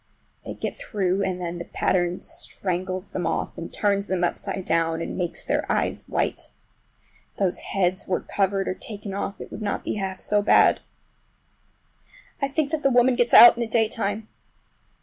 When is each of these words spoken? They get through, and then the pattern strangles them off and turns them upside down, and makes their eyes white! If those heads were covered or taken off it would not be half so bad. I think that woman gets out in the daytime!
They 0.43 0.55
get 0.55 0.77
through, 0.77 1.21
and 1.21 1.39
then 1.39 1.59
the 1.59 1.65
pattern 1.65 2.21
strangles 2.21 3.11
them 3.11 3.27
off 3.27 3.55
and 3.55 3.71
turns 3.71 4.07
them 4.07 4.23
upside 4.23 4.65
down, 4.65 4.99
and 4.99 5.15
makes 5.15 5.45
their 5.45 5.63
eyes 5.71 6.05
white! 6.07 6.51
If 7.29 7.37
those 7.37 7.59
heads 7.59 8.07
were 8.07 8.21
covered 8.21 8.67
or 8.67 8.73
taken 8.73 9.13
off 9.13 9.39
it 9.39 9.51
would 9.51 9.61
not 9.61 9.83
be 9.83 9.97
half 10.01 10.19
so 10.19 10.41
bad. 10.41 10.79
I 12.41 12.47
think 12.47 12.71
that 12.71 12.81
woman 12.91 13.13
gets 13.15 13.31
out 13.35 13.55
in 13.55 13.61
the 13.61 13.67
daytime! 13.67 14.27